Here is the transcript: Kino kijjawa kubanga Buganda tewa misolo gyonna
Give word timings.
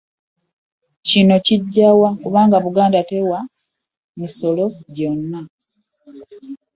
Kino 1.07 1.35
kijjawa 1.45 2.09
kubanga 2.21 2.57
Buganda 2.65 2.99
tewa 3.09 3.39
misolo 4.19 4.65
gyonna 4.95 5.39